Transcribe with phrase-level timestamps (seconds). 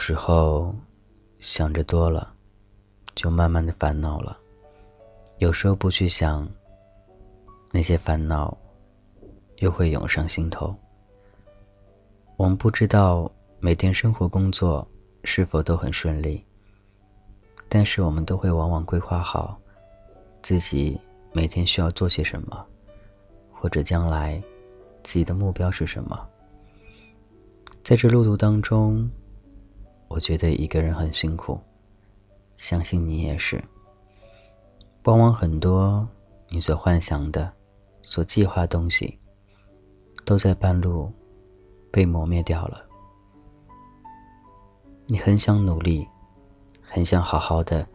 [0.00, 0.74] 时候
[1.40, 2.32] 想着多了，
[3.14, 4.36] 就慢慢的烦恼了。
[5.36, 6.48] 有时候不去想，
[7.70, 8.56] 那些烦恼
[9.58, 10.74] 又会涌上心头。
[12.38, 13.30] 我们不知道
[13.60, 14.88] 每天生活工作
[15.22, 16.42] 是否都很顺利，
[17.68, 19.60] 但是我们都会往往规划好
[20.40, 20.98] 自己
[21.34, 22.66] 每天需要做些什么，
[23.52, 24.42] 或者将来
[25.04, 26.26] 自己的目标是什么。
[27.84, 29.08] 在这路途当中，
[30.10, 31.56] 我觉得一个人很辛苦，
[32.56, 33.62] 相信你也是。
[35.04, 36.06] 往往很多
[36.48, 37.50] 你所幻想的、
[38.02, 39.16] 所计划的东西，
[40.24, 41.12] 都在半路
[41.92, 42.84] 被磨灭掉了。
[45.06, 46.04] 你很想努力，
[46.82, 47.86] 很想好好的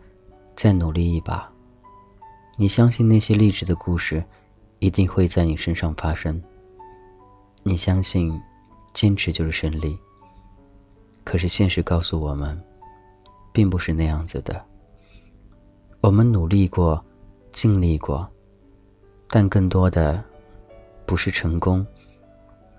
[0.55, 1.51] 再努力一把。
[2.55, 4.23] 你相信那些励志的故事
[4.79, 6.41] 一定会在你身上发生。
[7.61, 8.41] 你相信
[8.93, 9.99] 坚持就是胜利。
[11.25, 12.57] 可是现实告诉我们，
[13.51, 14.63] 并不是那样子的。
[15.99, 17.03] 我们努力过，
[17.51, 18.25] 尽力过，
[19.27, 20.23] 但更多的
[21.05, 21.85] 不是成功，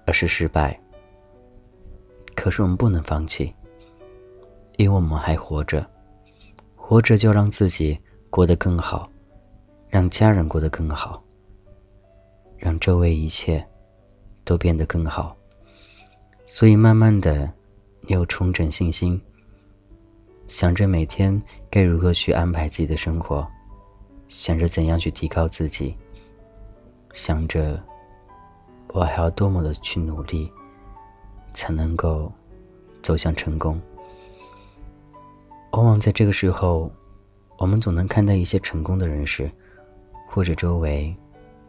[0.06, 0.80] 而是失败。
[2.36, 3.52] 可是我们不能放弃，
[4.76, 5.84] 因为我们还活着，
[6.76, 7.98] 活着就让自己
[8.30, 9.10] 过得更好，
[9.88, 11.20] 让家人过得更好，
[12.56, 13.66] 让周围一切
[14.44, 15.36] 都变得更好。
[16.46, 17.52] 所以，慢慢的
[18.06, 19.20] 又重整信心。
[20.48, 23.46] 想着每天该如何去安排自己的生活，
[24.28, 25.96] 想着怎样去提高自己，
[27.12, 27.82] 想着
[28.88, 30.50] 我还要多么的去努力，
[31.52, 32.30] 才能够
[33.02, 33.80] 走向成功。
[35.72, 36.90] 往往在这个时候，
[37.58, 39.50] 我们总能看到一些成功的人士，
[40.28, 41.14] 或者周围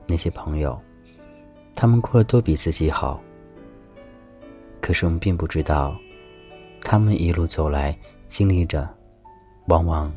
[0.06, 0.80] 那些朋友，
[1.76, 3.20] 他们过得都比自己好。
[4.80, 6.00] 可是我们并不知道，
[6.90, 7.94] 他们一路走来。
[8.30, 8.88] 经历着，
[9.68, 10.14] 往往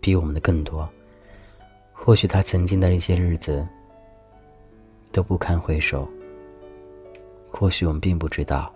[0.00, 0.88] 比我们的更多。
[1.92, 3.66] 或许他曾经的那些日子
[5.10, 6.08] 都不堪回首。
[7.50, 8.72] 或许我们并不知道，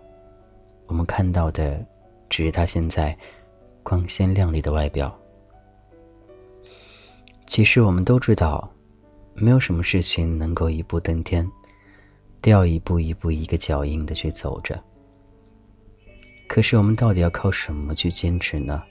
[0.87, 1.85] 我们看到的
[2.29, 3.17] 只是他现在
[3.85, 5.17] 光鲜亮丽的外表。
[7.47, 8.69] 其实我们都知道，
[9.35, 11.49] 没有什么事情能够一步登天，
[12.41, 14.83] 都要一步一步一个脚印的去走着。
[16.47, 18.83] 可是我们到底要靠什么去坚持呢？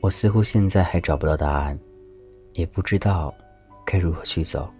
[0.00, 1.78] 我似乎现在还找不到答案，
[2.52, 3.34] 也不知道
[3.84, 4.70] 该如何去走。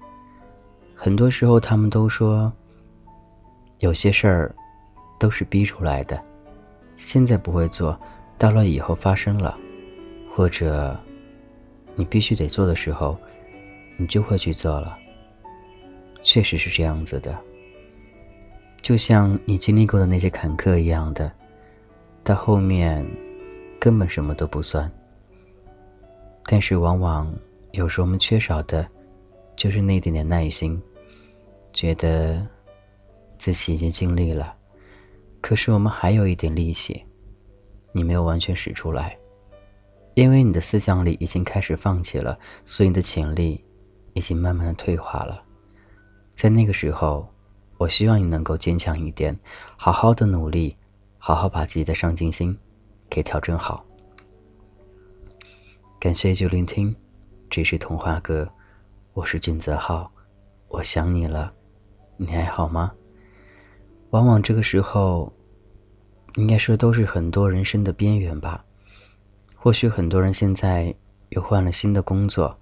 [0.95, 2.53] 很多时候，他们都说，
[3.79, 4.55] 有些事儿
[5.19, 6.23] 都是逼出来的，
[6.97, 7.99] 现在不会做，
[8.39, 9.59] 到了以后发生了，
[10.31, 10.97] 或者
[11.97, 13.19] 你必须得做的时候，
[13.97, 14.97] 你就会去做了。
[16.23, 17.37] 确实是这样子的，
[18.83, 21.33] 就像你经历过的那些坎坷一样的。
[22.25, 23.07] 到后面，
[23.79, 24.91] 根本什么都不算。
[26.47, 27.31] 但是往往
[27.73, 28.89] 有时候我们缺少的，
[29.55, 30.83] 就是那点点耐心，
[31.75, 32.45] 觉得
[33.37, 34.55] 自己已经尽力了，
[35.43, 37.05] 可是我们还有一点力气，
[37.93, 39.15] 你没有完全使出来，
[40.15, 43.63] 因为你的思想里已经开始放弃了，所以你的潜力
[44.15, 45.43] 已经慢慢的退化了。
[46.35, 47.29] 在那个时候，
[47.77, 49.39] 我希望你能够坚强一点，
[49.77, 50.75] 好好的努力。
[51.27, 52.55] 好好把自己的上进心
[53.09, 53.83] 给调整好。
[55.99, 56.95] 感谢就聆听，
[57.49, 58.47] 这是童话哥，
[59.15, 60.13] 我是俊泽浩，
[60.69, 61.51] 我想你了，
[62.19, 62.93] 你还好吗？
[64.11, 65.33] 往往这个时候，
[66.35, 68.63] 应该说都是很多人生的边缘吧。
[69.57, 70.95] 或许很多人现在
[71.31, 72.55] 又换了新的工作，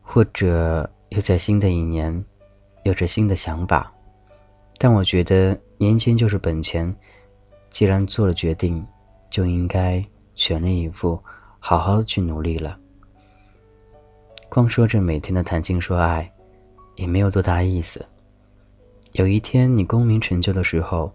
[0.00, 2.24] 或者又在新的一年
[2.84, 3.92] 有着新的想法，
[4.78, 6.96] 但我觉得年轻就是本钱。
[7.74, 8.86] 既然做了决定，
[9.28, 10.00] 就应该
[10.36, 11.20] 全力以赴，
[11.58, 12.78] 好好的去努力了。
[14.48, 16.32] 光说着每天的谈情说爱，
[16.94, 18.06] 也没有多大意思。
[19.10, 21.12] 有一天你功名成就的时候，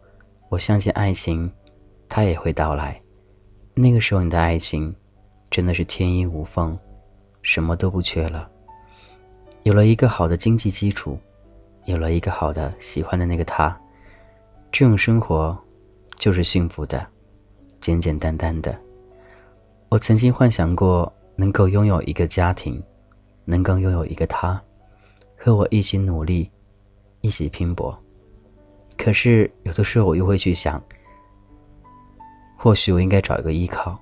[0.50, 1.50] 我相信爱情，
[2.10, 3.02] 它也会到来。
[3.74, 4.94] 那个时候你的爱情，
[5.50, 6.78] 真的是天衣无缝，
[7.42, 8.50] 什么都不缺了。
[9.64, 11.18] 有了一个好的经济基础，
[11.86, 13.80] 有了一个好的喜欢的那个他，
[14.74, 15.58] 这种生活。
[16.20, 17.08] 就是幸福的，
[17.80, 18.78] 简简单单的。
[19.88, 22.84] 我曾经幻想过能够拥有一个家庭，
[23.46, 24.62] 能够拥有一个他，
[25.38, 26.52] 和我一起努力，
[27.22, 27.98] 一起拼搏。
[28.98, 30.84] 可是有的时候我又会去想，
[32.58, 33.98] 或许我应该找一个依靠，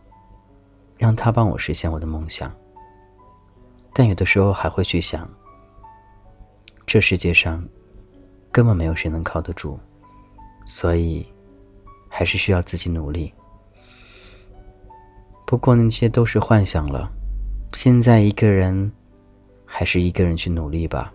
[0.97, 2.51] 让他帮我实现我的梦想。
[3.93, 5.29] 但有的时候还会去想，
[6.87, 7.63] 这世界上
[8.51, 9.77] 根本没有谁能靠得住，
[10.65, 11.23] 所以。
[12.17, 13.31] 还是需要自己努力。
[15.45, 17.07] 不过那些都是幻想了。
[17.73, 18.91] 现在一个人，
[19.63, 21.13] 还是一个人去努力吧。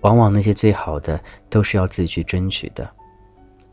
[0.00, 2.90] 往往那些最好的都是要自己去争取的，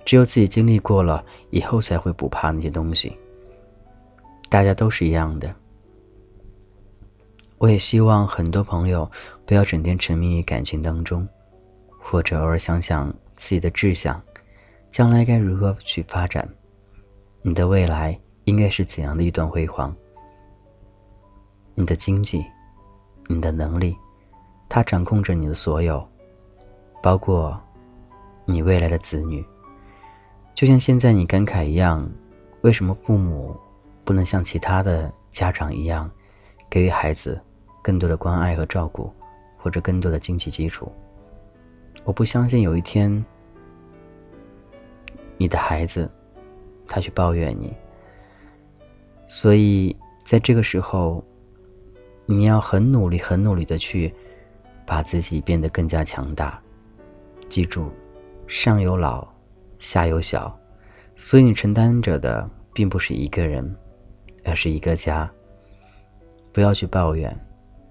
[0.06, 3.18] 只有自己经历过了以后，才会不怕那些东西。
[4.48, 5.51] 大家都是一样的。
[7.57, 9.10] 我也希望很多朋友
[9.44, 11.28] 不要整天沉迷于感情当中，
[12.00, 14.22] 或者偶尔想想自己的志向，
[14.89, 16.48] 将来该如何去发展，
[17.42, 19.95] 你的未来应该是怎样的一段辉煌？
[21.75, 22.45] 你的经济，
[23.28, 23.95] 你的能力，
[24.68, 26.07] 它掌控着你的所有，
[27.01, 27.60] 包括
[28.45, 29.45] 你未来的子女。
[30.56, 32.10] 就像现在你感慨一样，
[32.62, 33.56] 为什么父母
[34.04, 36.10] 不能像其他的家长一样，
[36.69, 37.40] 给予孩子？
[37.83, 39.10] 更多的关爱和照顾，
[39.56, 40.92] 或者更多的经济基础。
[42.04, 43.24] 我不相信有一天，
[45.38, 46.10] 你的孩子，
[46.88, 47.74] 他去抱怨你。
[49.28, 49.95] 所以
[50.25, 51.24] 在这个时候，
[52.25, 54.13] 你要很努力、很努力的去
[54.86, 56.62] 把自己变得更加强大。
[57.50, 57.89] 记住，
[58.48, 59.28] 上有老，
[59.80, 60.54] 下有小，
[61.16, 63.75] 所以你承担着的并不是一个人，
[64.44, 65.30] 而是一个家。
[66.51, 67.33] 不要去抱怨。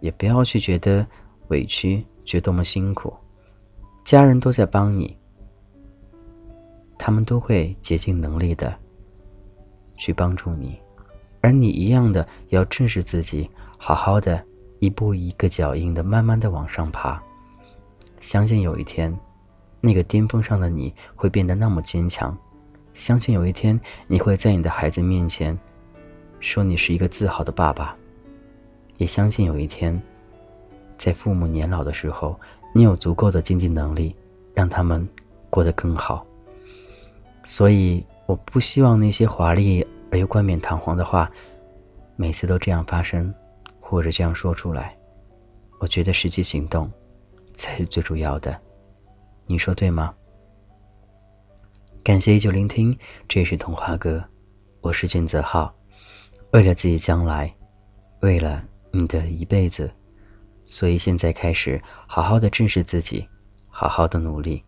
[0.00, 1.04] 也不要去觉得
[1.48, 3.12] 委屈，觉得多么辛苦，
[4.04, 5.16] 家人都在帮你，
[6.98, 8.74] 他们都会竭尽能力的
[9.96, 10.78] 去帮助你，
[11.40, 14.42] 而你一样的要正视自己，好好的
[14.78, 17.22] 一步一个脚印的慢慢的往上爬，
[18.20, 19.16] 相信有一天，
[19.80, 22.36] 那个巅峰上的你会变得那么坚强，
[22.94, 25.56] 相信有一天你会在你的孩子面前，
[26.40, 27.96] 说你是一个自豪的爸爸。
[28.98, 30.00] 也相信有一天，
[30.96, 32.38] 在父母年老的时候，
[32.72, 34.16] 你有足够的经济能力，
[34.54, 35.06] 让他们
[35.50, 36.26] 过得更好。
[37.46, 41.30] 所以，我不希望那些华丽而又冠冕堂皇的话，
[42.16, 43.32] 每次都这样发生，
[43.80, 44.94] 或者这样说出来。
[45.78, 46.90] 我觉得实际行动
[47.54, 48.60] 才是最主要的。
[49.46, 50.12] 你说对吗？
[52.02, 52.98] 感谢依旧聆听，
[53.28, 54.22] 这是童话哥，
[54.80, 55.72] 我是俊泽浩。
[56.50, 57.54] 为了自己将来，
[58.20, 58.62] 为了。
[58.92, 59.90] 你的一辈子，
[60.64, 63.28] 所以现在开始好好的正视自己，
[63.68, 64.64] 好好的努力，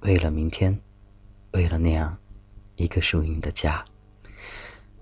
[0.00, 0.74] 为了明天，
[1.52, 2.16] 为了那样
[2.76, 3.84] 一个属于你的家。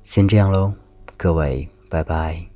[0.04, 0.72] 先这样喽，
[1.16, 2.46] 各位，拜拜。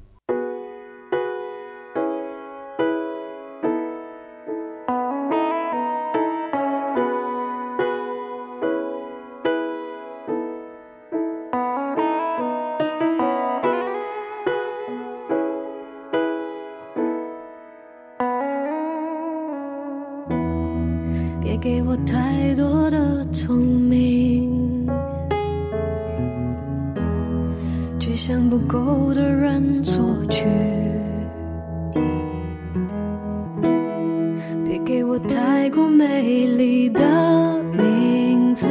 [21.43, 22.70] 别给我太多
[28.71, 30.45] 够的人索取。
[34.65, 37.03] 别给我太过美丽的
[37.73, 38.69] 名字，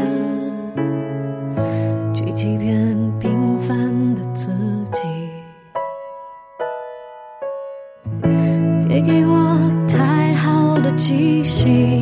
[2.14, 3.76] 去欺骗平凡
[4.16, 4.48] 的自
[4.94, 5.02] 己。
[8.88, 11.99] 别给我太好的记性。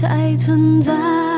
[0.00, 1.29] 才存在。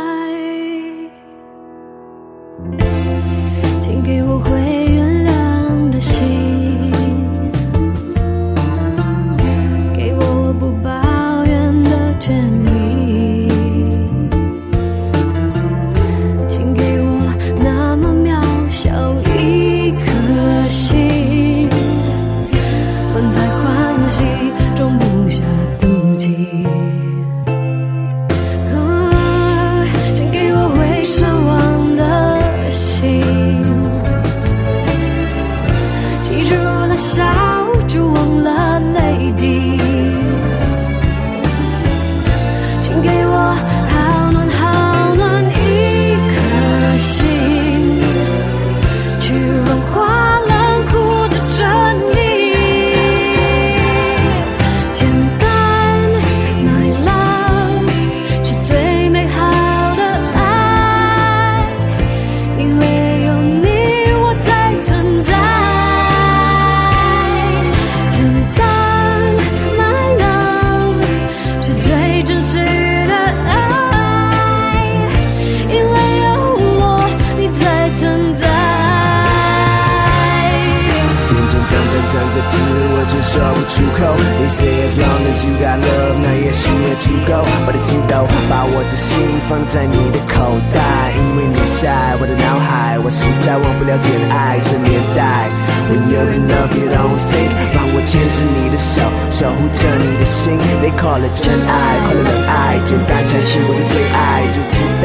[87.26, 89.10] 够，我的情都把我的心
[89.48, 95.48] 放在你的口袋，因为你在我的脑海，我实在忘不了简爱这年代。
[95.88, 99.00] When you love you don't think，让我牵着你的手，
[99.30, 100.58] 守护着你的心。
[100.80, 105.04] They call it 真爱，快乐的爱，简单才是我的最爱，最期待。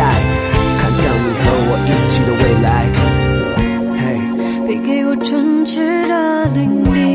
[0.80, 2.88] 看到你和我一起的未来。
[3.98, 4.20] Hey，
[4.68, 7.07] 别给我纯真的零。